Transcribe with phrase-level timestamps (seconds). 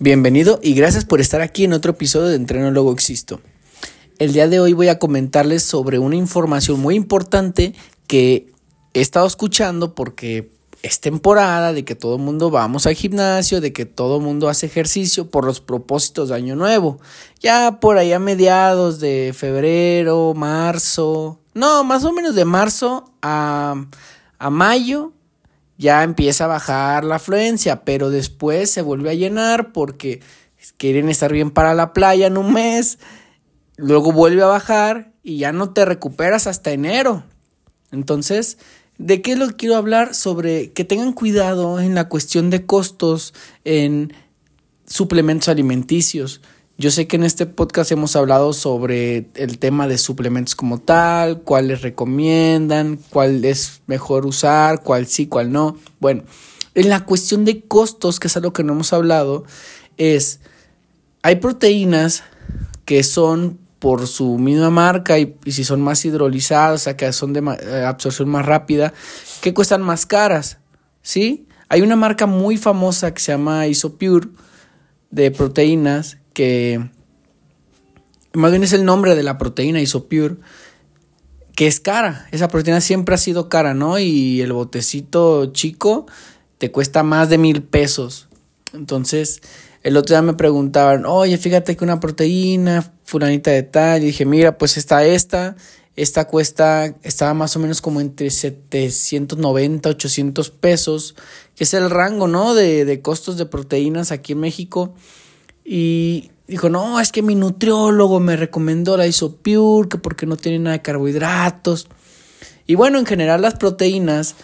[0.00, 3.40] Bienvenido y gracias por estar aquí en otro episodio de Entreno Luego Existo.
[4.20, 7.74] El día de hoy voy a comentarles sobre una información muy importante
[8.06, 8.52] que
[8.94, 10.52] he estado escuchando porque
[10.84, 14.48] es temporada de que todo el mundo vamos al gimnasio, de que todo el mundo
[14.48, 17.00] hace ejercicio por los propósitos de Año Nuevo.
[17.40, 23.74] Ya por ahí a mediados de febrero, marzo, no, más o menos de marzo a,
[24.38, 25.12] a mayo
[25.78, 30.20] ya empieza a bajar la afluencia, pero después se vuelve a llenar porque
[30.76, 32.98] quieren estar bien para la playa en un mes,
[33.76, 37.22] luego vuelve a bajar y ya no te recuperas hasta enero.
[37.92, 38.58] Entonces,
[38.98, 40.16] ¿de qué es lo que quiero hablar?
[40.16, 43.32] Sobre que tengan cuidado en la cuestión de costos
[43.64, 44.12] en
[44.84, 46.40] suplementos alimenticios.
[46.80, 51.40] Yo sé que en este podcast hemos hablado sobre el tema de suplementos como tal,
[51.40, 55.76] cuáles recomiendan, cuál es mejor usar, cuál sí, cuál no.
[55.98, 56.22] Bueno,
[56.76, 59.42] en la cuestión de costos, que es algo que no hemos hablado,
[59.96, 60.38] es,
[61.22, 62.22] hay proteínas
[62.84, 67.32] que son por su misma marca y, si son más hidrolizadas, o sea, que son
[67.32, 68.94] de eh, absorción más rápida,
[69.40, 70.58] que cuestan más caras,
[71.02, 71.48] ¿sí?
[71.68, 74.28] Hay una marca muy famosa que se llama Isopure
[75.10, 76.88] de proteínas que
[78.32, 80.36] más bien es el nombre de la proteína Isopure,
[81.56, 82.28] que es cara.
[82.30, 83.98] Esa proteína siempre ha sido cara, ¿no?
[83.98, 86.06] Y el botecito chico
[86.58, 88.28] te cuesta más de mil pesos.
[88.72, 89.40] Entonces,
[89.82, 94.24] el otro día me preguntaban, oye, fíjate que una proteína, fulanita de tal, y dije,
[94.24, 95.56] mira, pues está esta,
[95.96, 101.16] esta cuesta, estaba más o menos como entre 790, 800 pesos,
[101.56, 102.54] que es el rango, ¿no?
[102.54, 104.94] De, de costos de proteínas aquí en México.
[105.70, 110.58] Y dijo, no, es que mi nutriólogo me recomendó la Isopure, que porque no tiene
[110.58, 111.88] nada de carbohidratos.
[112.66, 114.34] Y bueno, en general las proteínas,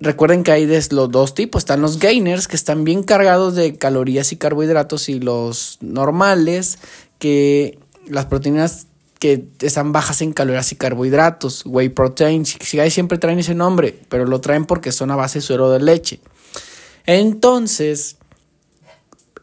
[0.00, 4.32] recuerden que hay los dos tipos, están los gainers, que están bien cargados de calorías
[4.32, 6.80] y carbohidratos, y los normales,
[7.20, 8.88] que las proteínas
[9.20, 12.58] que están bajas en calorías y carbohidratos, whey protein, si,
[12.90, 16.18] siempre traen ese nombre, pero lo traen porque son a base de suero de leche.
[17.06, 18.16] Entonces,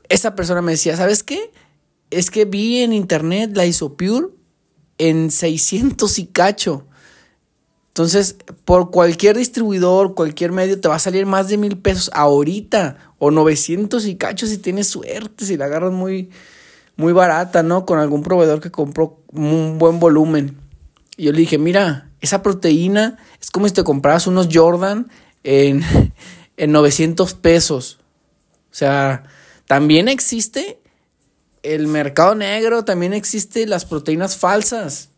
[0.10, 1.52] esa persona me decía, ¿sabes qué?
[2.10, 4.28] Es que vi en internet la Isopure
[4.98, 6.86] en 600 y cacho.
[7.90, 12.98] Entonces, por cualquier distribuidor, cualquier medio, te va a salir más de mil pesos ahorita.
[13.18, 16.30] O 900 y cacho si tienes suerte, si la agarras muy,
[16.96, 17.86] muy barata, ¿no?
[17.86, 20.58] Con algún proveedor que compró un buen volumen.
[21.18, 25.10] Y yo le dije, mira, esa proteína es como si te compraras unos Jordan
[25.44, 25.84] en,
[26.58, 28.00] en 900 pesos.
[28.72, 29.24] O sea,
[29.70, 30.80] también existe
[31.62, 35.10] el mercado negro, también existe las proteínas falsas.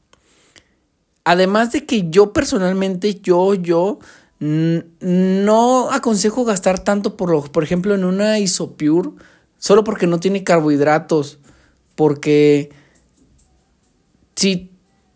[1.23, 3.99] Además de que yo personalmente, yo, yo,
[4.41, 9.11] no aconsejo gastar tanto, por, por ejemplo, en una Isopure,
[9.57, 11.39] solo porque no tiene carbohidratos.
[11.95, 12.71] Porque
[14.35, 14.69] si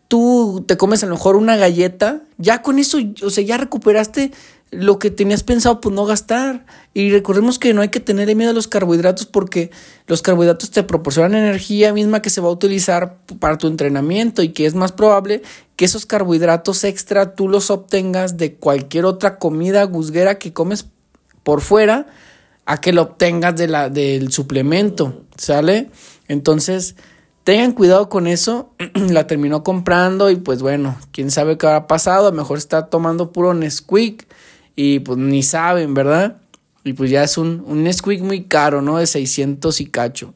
[0.07, 4.31] tú te comes a lo mejor una galleta, ya con eso, o sea, ya recuperaste
[4.71, 6.65] lo que tenías pensado pues no gastar.
[6.93, 9.71] Y recordemos que no hay que tener miedo a los carbohidratos porque
[10.07, 14.49] los carbohidratos te proporcionan energía misma que se va a utilizar para tu entrenamiento y
[14.49, 15.41] que es más probable
[15.75, 20.85] que esos carbohidratos extra tú los obtengas de cualquier otra comida guzguera que comes
[21.43, 22.07] por fuera
[22.65, 25.91] a que lo obtengas de la, del suplemento, ¿sale?
[26.27, 26.95] Entonces,
[27.43, 28.71] tengan cuidado con eso.
[28.95, 32.27] la terminó comprando y pues bueno, quién sabe qué ha pasado.
[32.27, 34.24] A lo mejor está tomando puro Nesquik
[34.75, 36.37] y pues ni saben, ¿verdad?
[36.83, 37.89] Y pues ya es un, un
[38.21, 38.97] muy caro, ¿no?
[38.97, 40.33] De 600 y cacho.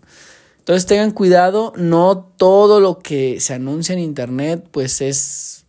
[0.59, 5.65] Entonces tengan cuidado, no todo lo que se anuncia en internet pues es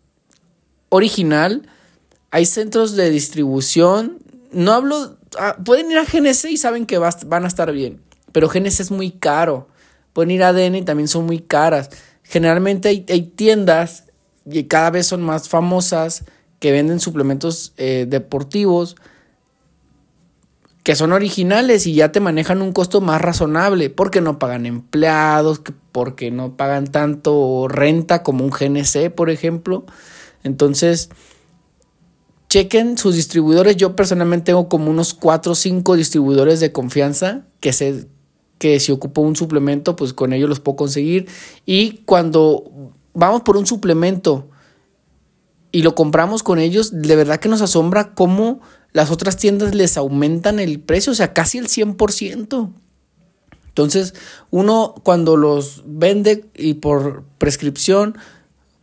[0.90, 1.68] original.
[2.30, 4.18] Hay centros de distribución,
[4.52, 8.00] no hablo, ah, pueden ir a GNC y saben que van a estar bien,
[8.32, 9.68] pero GNC es muy caro.
[10.12, 11.90] Pueden ir a ADN y también son muy caras.
[12.22, 14.04] Generalmente hay tiendas
[14.44, 16.24] y cada vez son más famosas
[16.60, 18.96] que venden suplementos eh, deportivos
[20.82, 25.60] que son originales y ya te manejan un costo más razonable porque no pagan empleados,
[25.92, 29.84] porque no pagan tanto renta como un GNC, por ejemplo.
[30.42, 31.10] Entonces,
[32.48, 33.76] chequen sus distribuidores.
[33.76, 38.06] Yo personalmente tengo como unos 4 o 5 distribuidores de confianza que sé
[38.58, 41.28] que si ocupo un suplemento, pues con ellos los puedo conseguir.
[41.66, 44.48] Y cuando vamos por un suplemento
[45.72, 48.60] y lo compramos con ellos, de verdad que nos asombra cómo
[48.92, 52.72] las otras tiendas les aumentan el precio, o sea, casi el 100%.
[53.68, 54.14] Entonces,
[54.50, 58.18] uno cuando los vende y por prescripción,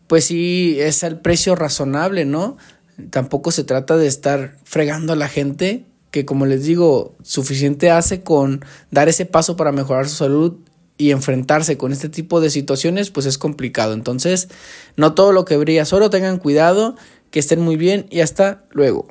[0.08, 2.58] pues sí es el precio razonable, ¿no?
[3.10, 8.24] Tampoco se trata de estar fregando a la gente que como les digo, suficiente hace
[8.24, 10.58] con dar ese paso para mejorar su salud
[10.98, 13.94] y enfrentarse con este tipo de situaciones, pues es complicado.
[13.94, 14.50] Entonces,
[14.96, 16.96] no todo lo que brilla, solo tengan cuidado,
[17.32, 19.08] que estén muy bien y hasta luego.